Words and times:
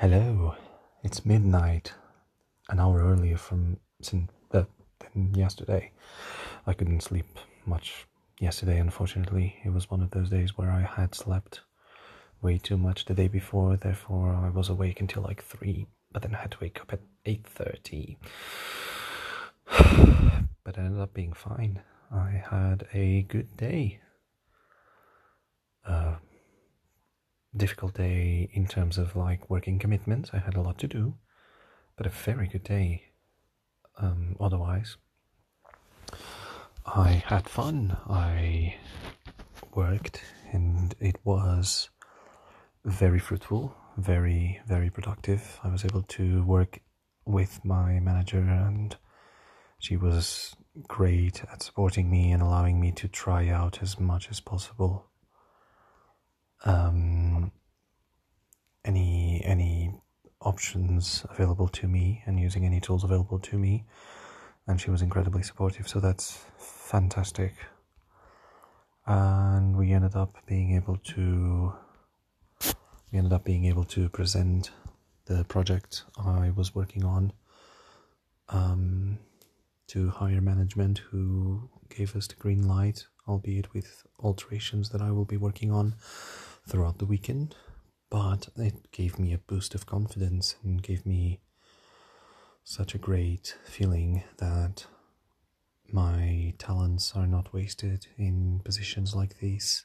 Hello, 0.00 0.54
it's 1.04 1.26
midnight, 1.26 1.92
an 2.70 2.80
hour 2.80 3.04
earlier 3.04 3.36
from 3.36 3.76
since, 4.00 4.30
uh, 4.50 4.64
than 5.12 5.34
yesterday. 5.34 5.92
I 6.66 6.72
couldn't 6.72 7.02
sleep 7.02 7.26
much 7.66 8.06
yesterday, 8.40 8.78
unfortunately. 8.78 9.56
It 9.62 9.74
was 9.74 9.90
one 9.90 10.00
of 10.00 10.12
those 10.12 10.30
days 10.30 10.56
where 10.56 10.70
I 10.70 10.80
had 10.80 11.14
slept 11.14 11.60
way 12.40 12.56
too 12.56 12.78
much 12.78 13.04
the 13.04 13.12
day 13.12 13.28
before, 13.28 13.76
therefore 13.76 14.32
I 14.32 14.48
was 14.48 14.70
awake 14.70 15.02
until 15.02 15.22
like 15.22 15.44
3, 15.44 15.86
but 16.12 16.22
then 16.22 16.34
I 16.34 16.38
had 16.38 16.52
to 16.52 16.58
wake 16.62 16.80
up 16.80 16.94
at 16.94 17.00
8.30. 17.26 18.16
but 20.64 20.78
it 20.78 20.80
ended 20.80 20.98
up 20.98 21.12
being 21.12 21.34
fine. 21.34 21.82
I 22.10 22.42
had 22.50 22.86
a 22.94 23.24
good 23.24 23.54
day. 23.54 24.00
Difficult 27.60 27.92
day 27.92 28.48
in 28.54 28.66
terms 28.66 28.96
of 28.96 29.14
like 29.14 29.50
working 29.50 29.78
commitments. 29.78 30.30
I 30.32 30.38
had 30.38 30.56
a 30.56 30.62
lot 30.62 30.78
to 30.78 30.88
do, 30.88 31.14
but 31.94 32.06
a 32.06 32.08
very 32.08 32.48
good 32.48 32.64
day 32.64 33.04
um, 33.98 34.34
otherwise. 34.40 34.96
I 36.86 37.22
had 37.26 37.46
fun. 37.48 37.98
I 38.08 38.76
worked 39.74 40.22
and 40.52 40.94
it 41.00 41.16
was 41.22 41.90
very 42.86 43.18
fruitful, 43.18 43.76
very, 43.98 44.60
very 44.66 44.88
productive. 44.88 45.60
I 45.62 45.68
was 45.68 45.84
able 45.84 46.02
to 46.02 46.42
work 46.44 46.80
with 47.26 47.62
my 47.62 48.00
manager 48.00 48.40
and 48.40 48.96
she 49.78 49.98
was 49.98 50.56
great 50.88 51.44
at 51.52 51.62
supporting 51.62 52.10
me 52.10 52.32
and 52.32 52.42
allowing 52.42 52.80
me 52.80 52.90
to 52.92 53.06
try 53.06 53.48
out 53.48 53.82
as 53.82 54.00
much 54.00 54.30
as 54.30 54.40
possible 54.40 55.09
um, 56.64 57.52
any 58.84 59.42
any 59.44 59.92
options 60.40 61.24
available 61.30 61.68
to 61.68 61.86
me 61.86 62.22
and 62.26 62.40
using 62.40 62.64
any 62.64 62.80
tools 62.80 63.04
available 63.04 63.38
to 63.38 63.58
me. 63.58 63.84
And 64.66 64.80
she 64.80 64.90
was 64.90 65.02
incredibly 65.02 65.42
supportive 65.42 65.88
so 65.88 66.00
that's 66.00 66.38
fantastic. 66.58 67.54
And 69.06 69.76
we 69.76 69.92
ended 69.92 70.14
up 70.14 70.34
being 70.46 70.74
able 70.76 70.96
to 70.96 71.72
we 73.12 73.18
ended 73.18 73.32
up 73.32 73.44
being 73.44 73.64
able 73.64 73.84
to 73.84 74.08
present 74.08 74.70
the 75.24 75.44
project 75.44 76.04
I 76.18 76.50
was 76.50 76.74
working 76.74 77.04
on 77.04 77.32
um, 78.48 79.18
to 79.88 80.10
higher 80.10 80.40
management 80.40 80.98
who 80.98 81.68
gave 81.88 82.14
us 82.14 82.26
the 82.28 82.34
green 82.34 82.68
light 82.68 83.06
albeit 83.28 83.72
with 83.72 84.04
alterations 84.20 84.90
that 84.90 85.00
I 85.00 85.10
will 85.10 85.24
be 85.24 85.36
working 85.36 85.70
on 85.70 85.94
throughout 86.66 86.98
the 86.98 87.06
weekend, 87.06 87.54
but 88.10 88.48
it 88.56 88.90
gave 88.92 89.18
me 89.18 89.32
a 89.32 89.38
boost 89.38 89.74
of 89.74 89.86
confidence 89.86 90.56
and 90.62 90.82
gave 90.82 91.04
me 91.06 91.40
such 92.64 92.94
a 92.94 92.98
great 92.98 93.56
feeling 93.64 94.22
that 94.38 94.86
my 95.92 96.54
talents 96.58 97.12
are 97.16 97.26
not 97.26 97.52
wasted 97.52 98.06
in 98.16 98.60
positions 98.64 99.14
like 99.14 99.38
these. 99.38 99.84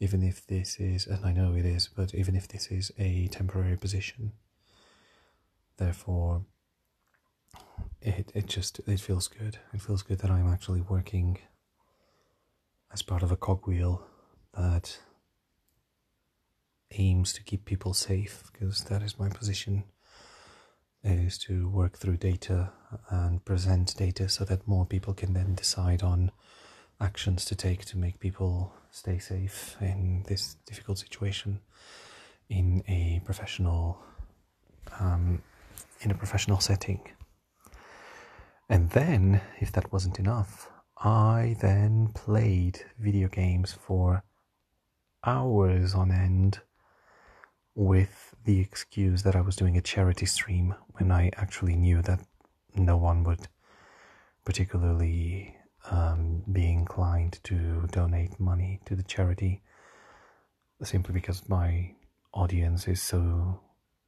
Even 0.00 0.22
if 0.22 0.46
this 0.46 0.78
is, 0.78 1.06
and 1.06 1.24
I 1.24 1.32
know 1.32 1.54
it 1.54 1.64
is, 1.64 1.88
but 1.88 2.14
even 2.14 2.36
if 2.36 2.46
this 2.46 2.68
is 2.68 2.92
a 2.98 3.26
temporary 3.28 3.76
position, 3.76 4.32
therefore, 5.76 6.44
it 8.00 8.30
it 8.32 8.46
just 8.46 8.78
it 8.86 9.00
feels 9.00 9.26
good. 9.26 9.58
It 9.74 9.80
feels 9.80 10.02
good 10.02 10.20
that 10.20 10.30
I'm 10.30 10.52
actually 10.52 10.82
working 10.82 11.38
as 12.92 13.02
part 13.02 13.22
of 13.24 13.32
a 13.32 13.36
cogwheel 13.36 14.02
that 14.54 14.98
aims 16.92 17.32
to 17.32 17.42
keep 17.42 17.64
people 17.64 17.94
safe 17.94 18.44
because 18.52 18.84
that 18.84 19.02
is 19.02 19.18
my 19.18 19.28
position 19.28 19.84
is 21.04 21.38
to 21.38 21.68
work 21.68 21.96
through 21.96 22.16
data 22.16 22.72
and 23.10 23.44
present 23.44 23.94
data 23.96 24.28
so 24.28 24.44
that 24.44 24.66
more 24.66 24.84
people 24.84 25.14
can 25.14 25.32
then 25.32 25.54
decide 25.54 26.02
on 26.02 26.30
actions 27.00 27.44
to 27.44 27.54
take 27.54 27.84
to 27.84 27.96
make 27.96 28.18
people 28.18 28.72
stay 28.90 29.18
safe 29.18 29.76
in 29.80 30.24
this 30.26 30.56
difficult 30.66 30.98
situation 30.98 31.60
in 32.48 32.82
a 32.88 33.20
professional 33.24 33.98
um, 34.98 35.42
in 36.00 36.10
a 36.10 36.14
professional 36.14 36.58
setting. 36.58 37.00
And 38.68 38.90
then 38.90 39.40
if 39.60 39.70
that 39.72 39.92
wasn't 39.92 40.18
enough 40.18 40.68
i 41.00 41.56
then 41.60 42.08
played 42.12 42.80
video 42.98 43.28
games 43.28 43.72
for 43.72 44.24
hours 45.24 45.94
on 45.94 46.10
end 46.10 46.60
with 47.78 48.34
the 48.44 48.58
excuse 48.58 49.22
that 49.22 49.36
I 49.36 49.40
was 49.40 49.54
doing 49.54 49.76
a 49.76 49.80
charity 49.80 50.26
stream 50.26 50.74
when 50.94 51.12
I 51.12 51.30
actually 51.36 51.76
knew 51.76 52.02
that 52.02 52.18
no 52.74 52.96
one 52.96 53.22
would 53.22 53.46
particularly 54.44 55.54
um, 55.88 56.42
be 56.50 56.68
inclined 56.68 57.38
to 57.44 57.86
donate 57.92 58.40
money 58.40 58.80
to 58.86 58.96
the 58.96 59.04
charity 59.04 59.62
simply 60.82 61.14
because 61.14 61.48
my 61.48 61.94
audience 62.34 62.88
is 62.88 63.00
so 63.00 63.60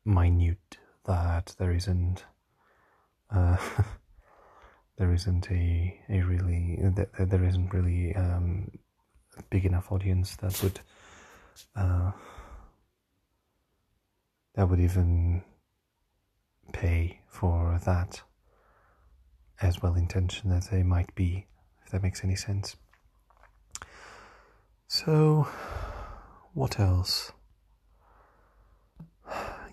minute 0.05 0.79
that 1.07 1.55
there 1.61 1.71
isn't 1.71 2.25
uh, 3.31 3.57
there 4.99 5.13
isn't 5.13 5.49
a, 5.49 5.97
a 6.09 6.23
really 6.23 6.77
there 7.21 7.45
isn't 7.45 7.73
really 7.73 8.17
um, 8.17 8.69
a 9.39 9.43
big 9.45 9.65
enough 9.65 9.93
audience 9.93 10.35
that 10.37 10.61
would 10.61 10.81
uh, 11.77 12.11
that 14.55 14.69
would 14.69 14.81
even 14.81 15.43
pay 16.73 17.21
for 17.29 17.81
that 17.85 18.23
as 19.61 19.83
well 19.83 19.95
intentioned 19.95 20.53
as 20.53 20.69
they 20.69 20.83
might 20.83 21.15
be, 21.15 21.47
if 21.85 21.93
that 21.93 22.03
makes 22.03 22.25
any 22.25 22.37
sense. 22.37 22.77
So, 24.87 25.49
what 26.55 26.81
else? 26.81 27.33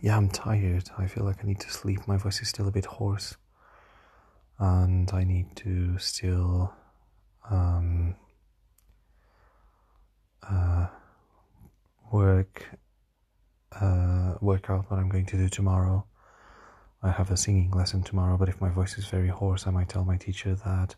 Yeah, 0.01 0.15
I'm 0.15 0.29
tired. 0.29 0.89
I 0.97 1.07
feel 1.07 1.23
like 1.23 1.43
I 1.43 1.47
need 1.47 1.59
to 1.61 1.71
sleep. 1.71 2.07
My 2.07 2.17
voice 2.17 2.41
is 2.41 2.49
still 2.49 2.67
a 2.67 2.71
bit 2.71 2.85
hoarse. 2.85 3.35
And 4.59 5.11
I 5.11 5.23
need 5.23 5.55
to 5.57 5.97
still 5.97 6.73
um, 7.49 8.15
uh, 10.47 10.87
work 12.11 12.65
uh, 13.71 14.35
work 14.47 14.69
out 14.69 14.89
what 14.89 14.97
I'm 14.97 15.09
going 15.09 15.25
to 15.25 15.37
do 15.37 15.49
tomorrow. 15.49 16.05
I 17.03 17.11
have 17.11 17.31
a 17.31 17.37
singing 17.37 17.71
lesson 17.71 18.01
tomorrow, 18.01 18.37
but 18.37 18.47
if 18.47 18.61
my 18.61 18.69
voice 18.69 18.97
is 18.97 19.05
very 19.05 19.27
hoarse, 19.27 19.67
I 19.67 19.71
might 19.71 19.89
tell 19.89 20.05
my 20.05 20.15
teacher 20.15 20.55
that 20.55 20.95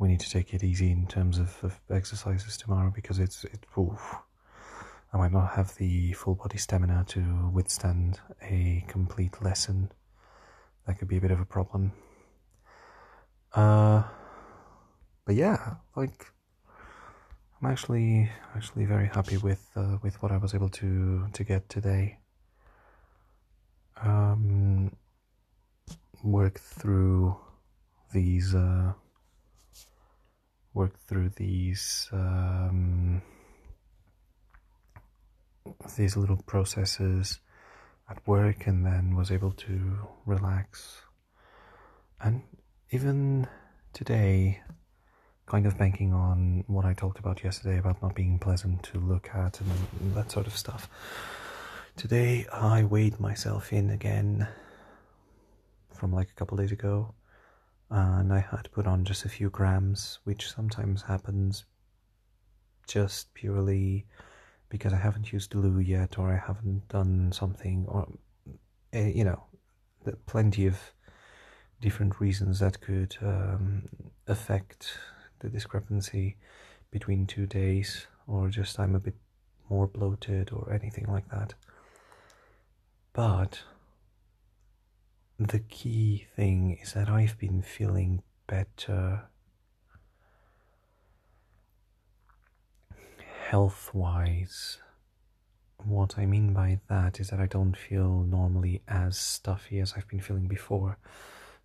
we 0.00 0.08
need 0.08 0.18
to 0.20 0.30
take 0.30 0.52
it 0.52 0.64
easy 0.64 0.90
in 0.90 1.06
terms 1.06 1.38
of, 1.38 1.56
of 1.62 1.78
exercises 1.88 2.56
tomorrow 2.56 2.90
because 2.92 3.20
it's 3.20 3.44
it. 3.44 3.64
Oof, 3.78 4.16
I 5.12 5.18
might 5.18 5.30
not 5.30 5.50
have 5.52 5.76
the 5.76 6.12
full 6.14 6.34
body 6.34 6.58
stamina 6.58 7.04
to 7.08 7.50
withstand 7.54 8.18
a 8.42 8.84
complete 8.88 9.40
lesson. 9.40 9.92
That 10.86 10.98
could 10.98 11.08
be 11.08 11.18
a 11.18 11.20
bit 11.20 11.30
of 11.30 11.40
a 11.40 11.44
problem. 11.44 11.92
Uh, 13.54 14.02
but 15.24 15.36
yeah, 15.36 15.74
like 15.94 16.26
I'm 17.62 17.70
actually 17.70 18.30
actually 18.56 18.86
very 18.86 19.06
happy 19.06 19.36
with 19.36 19.64
uh, 19.76 19.98
with 20.02 20.20
what 20.22 20.32
I 20.32 20.38
was 20.38 20.54
able 20.54 20.70
to 20.70 21.28
to 21.32 21.44
get 21.44 21.68
today. 21.68 22.19
Um, 24.02 24.96
work 26.22 26.58
through 26.58 27.36
these 28.12 28.54
uh, 28.54 28.92
work 30.74 30.98
through 31.06 31.30
these 31.36 32.08
um, 32.12 33.22
these 35.96 36.16
little 36.16 36.42
processes 36.46 37.40
at 38.08 38.26
work, 38.26 38.66
and 38.66 38.84
then 38.84 39.16
was 39.16 39.30
able 39.30 39.52
to 39.52 39.98
relax. 40.26 41.02
And 42.20 42.42
even 42.90 43.46
today, 43.92 44.60
kind 45.46 45.66
of 45.66 45.76
banking 45.78 46.12
on 46.12 46.64
what 46.66 46.84
I 46.84 46.94
talked 46.94 47.18
about 47.18 47.42
yesterday 47.42 47.78
about 47.78 48.02
not 48.02 48.14
being 48.14 48.38
pleasant 48.38 48.82
to 48.84 48.98
look 48.98 49.30
at 49.34 49.60
and 49.60 50.14
that 50.14 50.30
sort 50.30 50.46
of 50.46 50.56
stuff. 50.56 50.88
Today 51.96 52.46
I 52.52 52.84
weighed 52.84 53.20
myself 53.20 53.72
in 53.72 53.90
again 53.90 54.48
from 55.92 56.12
like 56.12 56.30
a 56.30 56.34
couple 56.34 56.56
days 56.56 56.72
ago 56.72 57.14
and 57.90 58.32
I 58.32 58.40
had 58.40 58.70
put 58.72 58.86
on 58.86 59.04
just 59.04 59.24
a 59.24 59.28
few 59.28 59.50
grams, 59.50 60.18
which 60.24 60.50
sometimes 60.50 61.02
happens 61.02 61.64
just 62.88 63.34
purely 63.34 64.06
because 64.68 64.92
I 64.92 64.96
haven't 64.96 65.32
used 65.32 65.50
glue 65.50 65.78
yet 65.80 66.18
or 66.18 66.32
I 66.32 66.46
haven't 66.46 66.88
done 66.88 67.32
something 67.32 67.84
or 67.88 68.08
uh, 68.94 68.98
you 68.98 69.24
know, 69.24 69.44
plenty 70.26 70.66
of 70.66 70.78
different 71.80 72.20
reasons 72.20 72.58
that 72.60 72.80
could 72.80 73.16
um, 73.22 73.88
affect 74.26 74.98
the 75.40 75.48
discrepancy 75.48 76.36
between 76.90 77.26
two 77.26 77.46
days, 77.46 78.06
or 78.26 78.48
just 78.48 78.78
I'm 78.80 78.94
a 78.96 79.00
bit 79.00 79.14
more 79.68 79.86
bloated, 79.86 80.50
or 80.52 80.72
anything 80.72 81.06
like 81.08 81.28
that. 81.30 81.54
But 83.12 83.62
the 85.38 85.58
key 85.58 86.26
thing 86.36 86.78
is 86.82 86.92
that 86.92 87.08
I've 87.08 87.38
been 87.38 87.62
feeling 87.62 88.22
better 88.46 89.22
health 93.48 93.90
wise. 93.92 94.78
What 95.84 96.18
I 96.18 96.26
mean 96.26 96.52
by 96.52 96.78
that 96.88 97.18
is 97.18 97.30
that 97.30 97.40
I 97.40 97.46
don't 97.46 97.76
feel 97.76 98.22
normally 98.22 98.82
as 98.86 99.18
stuffy 99.18 99.80
as 99.80 99.94
I've 99.96 100.06
been 100.06 100.20
feeling 100.20 100.46
before. 100.46 100.98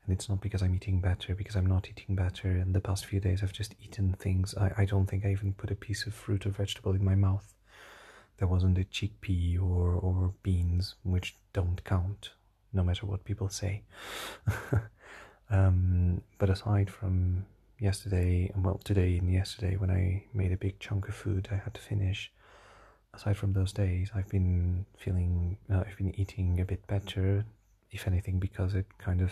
And 0.06 0.14
it's 0.16 0.30
not 0.30 0.42
because 0.42 0.64
I'm 0.64 0.74
eating 0.74 1.02
better, 1.02 1.36
because 1.36 1.56
I'm 1.56 1.66
not 1.66 1.90
eating 1.90 2.16
better. 2.16 2.50
In 2.50 2.74
the 2.74 2.80
past 2.80 3.06
few 3.06 3.20
days, 3.20 3.44
I've 3.44 3.54
just 3.54 3.76
eaten 3.84 4.14
things. 4.14 4.56
I, 4.56 4.72
I 4.78 4.86
don't 4.86 5.06
think 5.06 5.26
I 5.26 5.32
even 5.32 5.54
put 5.54 5.70
a 5.70 5.76
piece 5.76 6.06
of 6.06 6.14
fruit 6.14 6.46
or 6.46 6.52
vegetable 6.52 6.94
in 6.94 7.04
my 7.04 7.16
mouth. 7.16 7.54
There 8.38 8.48
wasn't 8.48 8.78
a 8.78 8.84
chickpea 8.84 9.62
or, 9.62 9.94
or 9.94 10.34
beans, 10.44 10.96
which 11.04 11.38
don't 11.54 11.84
count, 11.84 12.32
no 12.74 12.84
matter 12.84 13.06
what 13.06 13.24
people 13.24 13.50
say. 13.50 13.84
um, 15.50 16.22
but 16.38 16.50
aside 16.50 16.90
from 16.90 17.46
yesterday, 17.80 18.52
and 18.54 18.64
well, 18.64 18.80
today 18.84 19.18
and 19.18 19.32
yesterday, 19.32 19.78
when 19.78 19.90
I 19.92 20.24
made 20.34 20.52
a 20.52 20.58
big 20.58 20.80
chunk 20.80 21.08
of 21.08 21.16
food 21.16 21.48
I 21.52 21.56
had 21.56 21.74
to 21.76 21.82
finish, 21.82 22.32
aside 23.14 23.38
from 23.38 23.54
those 23.54 23.72
days, 23.72 24.12
I've 24.14 24.30
been 24.30 24.86
feeling, 24.98 25.58
uh, 25.72 25.84
I've 25.88 25.98
been 25.98 26.18
eating 26.20 26.60
a 26.60 26.66
bit 26.66 26.86
better, 26.88 27.46
if 27.92 28.08
anything, 28.08 28.40
because 28.40 28.76
it 28.76 28.86
kind 28.98 29.22
of 29.22 29.32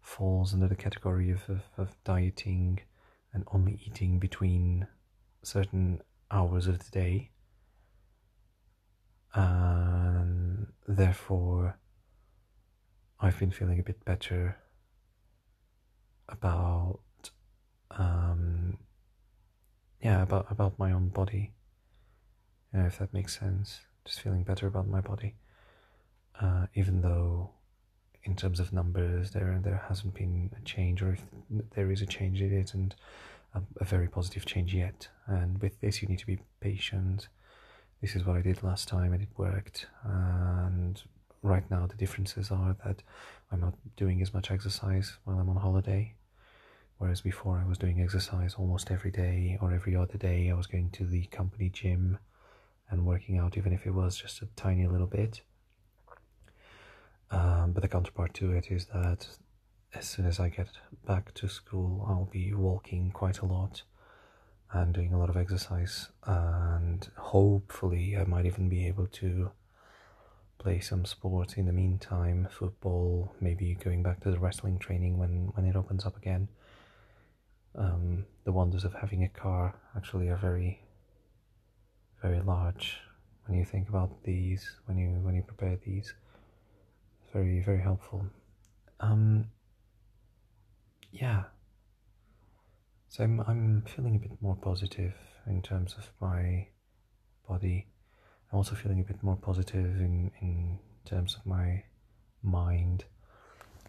falls 0.00 0.52
under 0.52 0.68
the 0.68 0.76
category 0.76 1.30
of, 1.30 1.48
of, 1.48 1.62
of 1.78 1.96
dieting 2.04 2.80
and 3.32 3.44
only 3.52 3.80
eating 3.86 4.18
between 4.18 4.86
certain 5.42 6.02
hours 6.30 6.66
of 6.66 6.78
the 6.78 6.90
day. 6.90 7.30
And 9.34 10.66
therefore, 10.86 11.78
I've 13.20 13.38
been 13.38 13.50
feeling 13.50 13.78
a 13.78 13.82
bit 13.82 14.04
better 14.04 14.56
about 16.28 17.00
um, 17.90 18.78
yeah 20.02 20.22
about 20.22 20.46
about 20.50 20.78
my 20.78 20.92
own 20.92 21.08
body 21.08 21.52
you 22.72 22.80
know, 22.80 22.86
if 22.86 22.98
that 22.98 23.12
makes 23.12 23.38
sense. 23.38 23.80
Just 24.04 24.20
feeling 24.20 24.42
better 24.42 24.66
about 24.66 24.88
my 24.88 25.00
body. 25.00 25.34
Uh, 26.40 26.66
even 26.74 27.02
though 27.02 27.50
in 28.24 28.34
terms 28.34 28.58
of 28.60 28.72
numbers 28.72 29.32
there 29.32 29.60
there 29.62 29.84
hasn't 29.88 30.14
been 30.14 30.50
a 30.58 30.64
change 30.64 31.02
or 31.02 31.12
if 31.12 31.22
there 31.74 31.90
is 31.90 32.00
a 32.00 32.06
change 32.06 32.40
it 32.40 32.52
isn't 32.52 32.94
a, 33.54 33.60
a 33.80 33.84
very 33.84 34.08
positive 34.08 34.46
change 34.46 34.74
yet. 34.74 35.08
And 35.26 35.60
with 35.60 35.80
this 35.80 36.02
you 36.02 36.08
need 36.08 36.18
to 36.20 36.26
be 36.26 36.38
patient 36.60 37.28
this 38.02 38.14
is 38.14 38.26
what 38.26 38.36
I 38.36 38.42
did 38.42 38.62
last 38.62 38.88
time 38.88 39.14
and 39.14 39.22
it 39.22 39.30
worked. 39.38 39.86
And 40.04 41.00
right 41.42 41.68
now 41.70 41.86
the 41.86 41.96
differences 41.96 42.50
are 42.50 42.76
that 42.84 43.02
I'm 43.50 43.60
not 43.60 43.74
doing 43.96 44.20
as 44.20 44.34
much 44.34 44.50
exercise 44.50 45.16
while 45.24 45.38
I'm 45.38 45.48
on 45.48 45.56
holiday 45.56 46.14
Whereas 47.02 47.20
before 47.20 47.58
I 47.58 47.68
was 47.68 47.78
doing 47.78 48.00
exercise 48.00 48.54
almost 48.54 48.92
every 48.92 49.10
day 49.10 49.58
or 49.60 49.72
every 49.72 49.96
other 49.96 50.16
day, 50.16 50.48
I 50.48 50.54
was 50.54 50.68
going 50.68 50.90
to 50.90 51.04
the 51.04 51.24
company 51.26 51.68
gym 51.68 52.18
and 52.88 53.04
working 53.04 53.38
out, 53.38 53.56
even 53.56 53.72
if 53.72 53.86
it 53.86 53.90
was 53.90 54.16
just 54.16 54.40
a 54.40 54.46
tiny 54.54 54.86
little 54.86 55.08
bit. 55.08 55.42
Um, 57.32 57.72
but 57.72 57.82
the 57.82 57.88
counterpart 57.88 58.34
to 58.34 58.52
it 58.52 58.70
is 58.70 58.86
that 58.94 59.26
as 59.92 60.06
soon 60.06 60.26
as 60.26 60.38
I 60.38 60.48
get 60.48 60.68
back 61.04 61.34
to 61.34 61.48
school, 61.48 62.06
I'll 62.08 62.28
be 62.30 62.54
walking 62.54 63.10
quite 63.10 63.40
a 63.40 63.46
lot 63.46 63.82
and 64.72 64.94
doing 64.94 65.12
a 65.12 65.18
lot 65.18 65.28
of 65.28 65.36
exercise, 65.36 66.08
and 66.24 67.08
hopefully, 67.16 68.16
I 68.16 68.24
might 68.24 68.46
even 68.46 68.68
be 68.68 68.86
able 68.86 69.06
to 69.06 69.50
play 70.58 70.80
some 70.80 71.04
sport 71.04 71.58
in 71.58 71.66
the 71.66 71.72
meantime 71.72 72.48
football, 72.50 73.34
maybe 73.40 73.74
going 73.74 74.02
back 74.02 74.20
to 74.20 74.30
the 74.30 74.38
wrestling 74.38 74.78
training 74.78 75.18
when, 75.18 75.50
when 75.54 75.66
it 75.66 75.76
opens 75.76 76.06
up 76.06 76.16
again 76.16 76.48
um, 77.74 78.24
the 78.44 78.52
wonders 78.52 78.84
of 78.84 78.94
having 78.94 79.24
a 79.24 79.28
car 79.28 79.74
actually 79.96 80.28
are 80.28 80.36
very, 80.36 80.82
very 82.20 82.40
large 82.40 82.98
when 83.46 83.58
you 83.58 83.64
think 83.64 83.88
about 83.88 84.22
these, 84.24 84.78
when 84.86 84.98
you 84.98 85.08
when 85.22 85.34
you 85.34 85.42
prepare 85.42 85.78
these. 85.84 86.14
Very, 87.32 87.60
very 87.60 87.80
helpful. 87.80 88.26
Um, 89.00 89.46
yeah. 91.10 91.44
So 93.12 93.22
I'm 93.24 93.40
I'm 93.40 93.82
feeling 93.82 94.16
a 94.16 94.18
bit 94.18 94.40
more 94.40 94.56
positive 94.56 95.12
in 95.46 95.60
terms 95.60 95.94
of 95.98 96.08
my 96.18 96.66
body. 97.46 97.86
I'm 98.50 98.56
also 98.56 98.74
feeling 98.74 99.00
a 99.00 99.04
bit 99.04 99.22
more 99.22 99.36
positive 99.36 100.00
in 100.00 100.30
in 100.40 100.78
terms 101.04 101.36
of 101.36 101.44
my 101.44 101.82
mind 102.42 103.04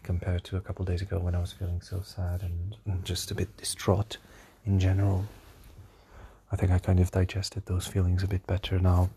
compared 0.02 0.44
to 0.44 0.58
a 0.58 0.60
couple 0.60 0.84
days 0.84 1.00
ago 1.00 1.18
when 1.20 1.34
I 1.34 1.40
was 1.40 1.52
feeling 1.52 1.80
so 1.80 2.02
sad 2.02 2.42
and, 2.42 2.76
and 2.84 3.02
just 3.02 3.30
a 3.30 3.34
bit 3.34 3.56
distraught 3.56 4.18
in 4.66 4.78
general. 4.78 5.24
I 6.52 6.56
think 6.56 6.70
I 6.70 6.78
kind 6.78 7.00
of 7.00 7.10
digested 7.10 7.64
those 7.64 7.86
feelings 7.86 8.22
a 8.22 8.28
bit 8.28 8.46
better 8.46 8.78
now 8.78 9.08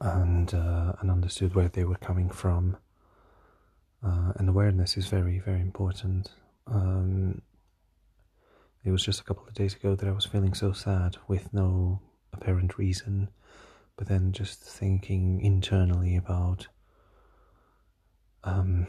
and 0.00 0.54
uh, 0.54 0.94
and 1.00 1.10
understood 1.10 1.54
where 1.54 1.68
they 1.68 1.84
were 1.84 2.00
coming 2.08 2.30
from. 2.30 2.78
Uh, 4.02 4.32
and 4.36 4.48
awareness 4.48 4.96
is 4.96 5.08
very 5.08 5.38
very 5.38 5.60
important. 5.60 6.30
Um, 6.66 7.42
it 8.84 8.90
was 8.90 9.04
just 9.04 9.20
a 9.20 9.24
couple 9.24 9.46
of 9.46 9.54
days 9.54 9.74
ago 9.74 9.94
that 9.94 10.08
I 10.08 10.12
was 10.12 10.24
feeling 10.24 10.54
so 10.54 10.72
sad 10.72 11.16
with 11.28 11.52
no 11.52 12.00
apparent 12.32 12.78
reason, 12.78 13.28
but 13.96 14.08
then 14.08 14.32
just 14.32 14.60
thinking 14.60 15.40
internally 15.40 16.16
about 16.16 16.66
um, 18.44 18.86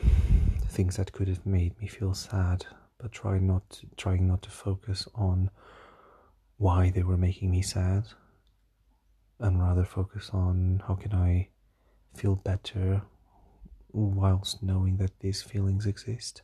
things 0.68 0.96
that 0.98 1.12
could 1.12 1.28
have 1.28 1.46
made 1.46 1.80
me 1.80 1.88
feel 1.88 2.16
sad, 2.16 2.66
but 2.98 3.12
try 3.12 3.38
not 3.38 3.82
trying 3.96 4.28
not 4.28 4.42
to 4.44 4.50
focus 4.50 5.08
on 5.14 5.52
why 6.58 6.90
they 6.90 7.04
were 7.04 7.18
making 7.18 7.52
me 7.52 7.62
sad, 7.62 8.06
and 9.40 9.60
rather 9.60 9.84
focus 9.86 10.32
on 10.34 10.82
how 10.88 10.96
can 10.96 11.14
I 11.14 11.50
feel 12.16 12.36
better 12.36 13.04
whilst 13.92 14.64
knowing 14.64 14.98
that 14.98 15.20
these 15.20 15.44
feelings 15.44 15.86
exist. 15.86 16.42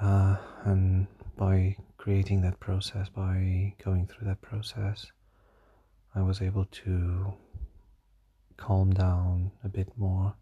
Uh, 0.00 0.36
and 0.64 1.06
by 1.36 1.76
creating 1.96 2.42
that 2.42 2.60
process, 2.60 3.08
by 3.08 3.74
going 3.82 4.06
through 4.06 4.26
that 4.28 4.42
process, 4.42 5.06
I 6.14 6.22
was 6.22 6.40
able 6.40 6.66
to 6.66 7.34
calm 8.56 8.92
down 8.92 9.50
a 9.64 9.68
bit 9.68 9.88
more 9.96 10.34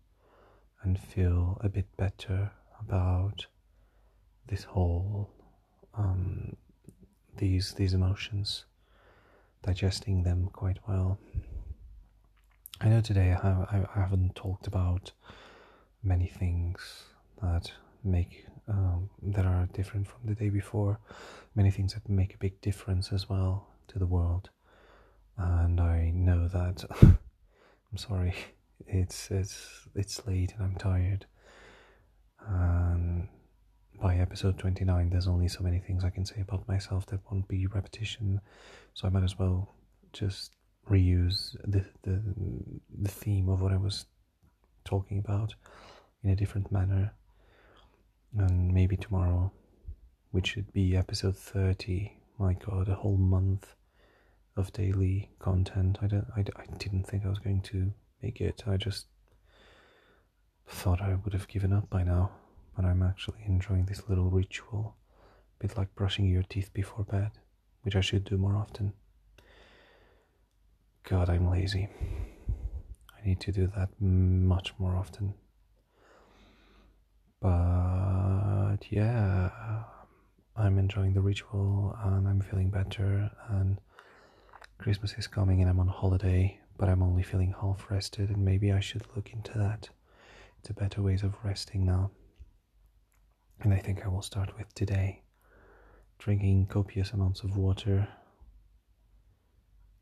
and 0.82 0.98
feel 0.98 1.58
a 1.62 1.68
bit 1.68 1.86
better 1.96 2.50
about 2.80 3.46
this 4.48 4.64
whole 4.64 5.30
um, 5.94 6.56
these 7.36 7.72
these 7.74 7.94
emotions, 7.94 8.64
digesting 9.62 10.22
them 10.22 10.48
quite 10.52 10.78
well. 10.88 11.18
I 12.80 12.88
know 12.88 13.00
today 13.00 13.32
I, 13.32 13.46
have, 13.46 13.88
I 13.94 14.00
haven't 14.00 14.34
talked 14.34 14.66
about 14.66 15.12
many 16.02 16.26
things 16.26 17.04
that 17.40 17.70
make 18.02 18.46
um, 18.68 19.10
that 19.22 19.46
are 19.46 19.68
different 19.72 20.06
from 20.06 20.20
the 20.24 20.34
day 20.34 20.48
before, 20.48 20.98
many 21.54 21.70
things 21.70 21.94
that 21.94 22.08
make 22.08 22.34
a 22.34 22.38
big 22.38 22.60
difference 22.60 23.12
as 23.12 23.28
well 23.28 23.68
to 23.88 23.98
the 23.98 24.06
world, 24.06 24.50
and 25.36 25.80
I 25.80 26.10
know 26.14 26.48
that. 26.48 26.84
I'm 27.02 27.98
sorry 27.98 28.34
it's 28.86 29.30
it's 29.30 29.88
it's 29.94 30.26
late 30.26 30.54
and 30.56 30.64
I'm 30.64 30.76
tired. 30.76 31.26
And 32.46 33.28
by 34.00 34.16
episode 34.16 34.58
29, 34.58 35.10
there's 35.10 35.28
only 35.28 35.48
so 35.48 35.62
many 35.62 35.78
things 35.78 36.04
I 36.04 36.10
can 36.10 36.26
say 36.26 36.40
about 36.40 36.66
myself 36.66 37.06
that 37.06 37.20
won't 37.30 37.46
be 37.46 37.66
repetition, 37.66 38.40
so 38.94 39.06
I 39.06 39.10
might 39.10 39.22
as 39.22 39.38
well 39.38 39.74
just 40.12 40.52
reuse 40.90 41.56
the 41.64 41.84
the 42.02 42.22
the 43.00 43.10
theme 43.10 43.48
of 43.48 43.60
what 43.60 43.72
I 43.72 43.76
was 43.76 44.06
talking 44.84 45.18
about 45.18 45.54
in 46.24 46.30
a 46.30 46.36
different 46.36 46.72
manner. 46.72 47.12
And 48.36 48.72
maybe 48.72 48.96
tomorrow, 48.96 49.52
which 50.30 50.48
should 50.48 50.72
be 50.72 50.96
episode 50.96 51.36
30. 51.36 52.16
My 52.38 52.54
God, 52.54 52.88
a 52.88 52.94
whole 52.94 53.16
month 53.18 53.74
of 54.56 54.72
daily 54.72 55.30
content. 55.38 55.98
I 56.02 56.06
don't. 56.06 56.26
I, 56.36 56.40
I 56.56 56.64
didn't 56.78 57.04
think 57.04 57.24
I 57.24 57.28
was 57.28 57.38
going 57.38 57.62
to 57.62 57.92
make 58.22 58.40
it. 58.40 58.64
I 58.66 58.76
just 58.76 59.06
thought 60.66 61.00
I 61.00 61.14
would 61.14 61.32
have 61.32 61.48
given 61.48 61.72
up 61.72 61.88
by 61.90 62.02
now, 62.02 62.30
but 62.74 62.84
I'm 62.84 63.02
actually 63.02 63.42
enjoying 63.46 63.86
this 63.86 64.08
little 64.08 64.30
ritual, 64.30 64.96
a 65.60 65.66
bit 65.66 65.76
like 65.76 65.94
brushing 65.94 66.26
your 66.26 66.42
teeth 66.42 66.72
before 66.72 67.04
bed, 67.04 67.30
which 67.82 67.96
I 67.96 68.00
should 68.00 68.24
do 68.24 68.36
more 68.38 68.56
often. 68.56 68.92
God, 71.04 71.28
I'm 71.28 71.50
lazy. 71.50 71.88
I 73.16 73.26
need 73.26 73.40
to 73.40 73.52
do 73.52 73.66
that 73.76 73.90
much 74.00 74.72
more 74.78 74.96
often. 74.96 75.34
But 77.40 77.48
yeah, 78.90 79.50
I'm 80.56 80.78
enjoying 80.78 81.14
the 81.14 81.20
ritual 81.20 81.96
and 82.04 82.26
I'm 82.28 82.40
feeling 82.40 82.70
better 82.70 83.30
and 83.48 83.78
Christmas 84.78 85.14
is 85.14 85.26
coming 85.26 85.60
and 85.60 85.70
I'm 85.70 85.80
on 85.80 85.88
holiday 85.88 86.58
but 86.82 86.88
I'm 86.88 87.02
only 87.02 87.22
feeling 87.22 87.54
half 87.60 87.90
rested, 87.90 88.30
and 88.30 88.44
maybe 88.44 88.72
I 88.72 88.80
should 88.80 89.04
look 89.14 89.32
into 89.32 89.56
that. 89.58 89.90
to 90.64 90.72
better 90.72 91.02
ways 91.02 91.22
of 91.24 91.34
resting 91.44 91.84
now. 91.84 92.10
And 93.60 93.74
I 93.74 93.78
think 93.78 94.04
I 94.04 94.08
will 94.08 94.22
start 94.22 94.56
with 94.56 94.72
today 94.74 95.22
drinking 96.18 96.66
copious 96.66 97.10
amounts 97.12 97.42
of 97.42 97.56
water, 97.56 98.08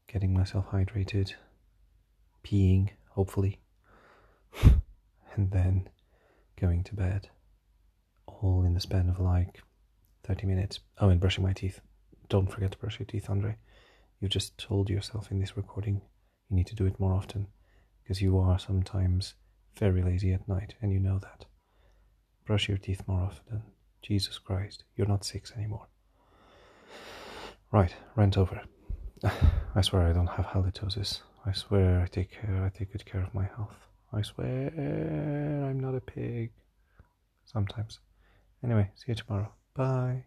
getting 0.06 0.34
myself 0.34 0.68
hydrated, 0.68 1.32
peeing, 2.44 2.90
hopefully, 3.10 3.60
and 5.34 5.50
then 5.50 5.88
going 6.60 6.84
to 6.84 6.94
bed. 6.94 7.30
All 8.40 8.64
in 8.64 8.74
the 8.74 8.80
span 8.80 9.08
of 9.08 9.20
like 9.20 9.62
30 10.24 10.46
minutes. 10.46 10.80
Oh, 10.98 11.08
and 11.08 11.20
brushing 11.20 11.44
my 11.44 11.52
teeth. 11.52 11.80
Don't 12.28 12.50
forget 12.50 12.72
to 12.72 12.78
brush 12.78 12.98
your 12.98 13.06
teeth, 13.06 13.28
Andre. 13.28 13.56
You 14.20 14.28
just 14.28 14.58
told 14.58 14.90
yourself 14.90 15.30
in 15.30 15.40
this 15.40 15.56
recording 15.56 16.02
you 16.48 16.56
need 16.56 16.66
to 16.66 16.74
do 16.74 16.86
it 16.86 16.98
more 17.00 17.12
often 17.12 17.46
because 18.02 18.20
you 18.20 18.38
are 18.38 18.58
sometimes 18.58 19.34
very 19.78 20.02
lazy 20.02 20.32
at 20.32 20.48
night 20.48 20.74
and 20.82 20.92
you 20.92 20.98
know 20.98 21.18
that. 21.18 21.46
Brush 22.44 22.68
your 22.68 22.78
teeth 22.78 23.02
more 23.06 23.22
often. 23.22 23.62
Jesus 24.02 24.38
Christ, 24.38 24.84
you're 24.96 25.06
not 25.06 25.24
six 25.24 25.52
anymore. 25.52 25.86
Right, 27.70 27.94
rent 28.16 28.36
over. 28.36 28.62
I 29.74 29.80
swear 29.80 30.02
I 30.02 30.12
don't 30.12 30.26
have 30.26 30.46
halitosis. 30.46 31.20
I 31.46 31.52
swear 31.52 32.00
I 32.00 32.06
take 32.06 32.32
care, 32.32 32.64
I 32.64 32.76
take 32.76 32.92
good 32.92 33.06
care 33.06 33.22
of 33.22 33.34
my 33.34 33.44
health. 33.56 33.76
I 34.12 34.22
swear 34.22 34.72
I'm 35.68 35.78
not 35.78 35.94
a 35.94 36.00
pig. 36.00 36.50
Sometimes. 37.44 38.00
Anyway, 38.62 38.90
see 38.94 39.06
you 39.08 39.14
tomorrow. 39.14 39.52
Bye. 39.74 40.24